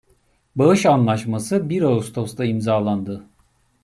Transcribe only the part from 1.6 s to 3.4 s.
bir Ağustos'ta imzalandı.